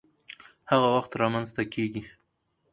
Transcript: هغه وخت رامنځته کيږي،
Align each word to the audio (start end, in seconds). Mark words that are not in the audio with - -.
هغه 0.71 0.87
وخت 0.95 1.11
رامنځته 1.21 1.63
کيږي، 1.73 2.03